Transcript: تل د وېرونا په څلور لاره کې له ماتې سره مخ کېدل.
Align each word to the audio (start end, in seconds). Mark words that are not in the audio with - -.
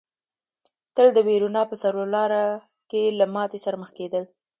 تل 0.95 1.07
د 1.13 1.17
وېرونا 1.27 1.61
په 1.69 1.75
څلور 1.83 2.07
لاره 2.15 2.43
کې 2.89 3.01
له 3.19 3.25
ماتې 3.33 3.59
سره 3.65 3.75
مخ 3.81 3.89
کېدل. 3.97 4.23